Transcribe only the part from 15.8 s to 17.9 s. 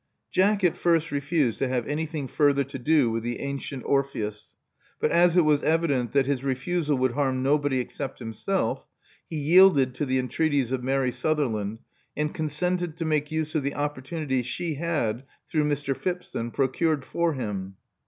Phipson, procured for him.